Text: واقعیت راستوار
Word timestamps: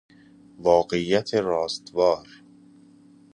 واقعیت 0.57 1.33
راستوار 1.33 2.27